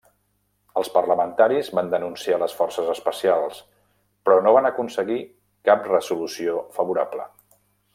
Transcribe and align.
Els 0.79 0.87
parlamentaris 0.93 1.69
van 1.79 1.91
denunciar 1.91 2.39
les 2.45 2.57
forces 2.61 2.89
especials, 2.95 3.61
però 4.25 4.41
no 4.49 4.57
van 4.59 4.71
aconseguir 4.75 5.21
cap 5.71 5.89
resolució 5.95 6.61
favorable. 6.81 7.33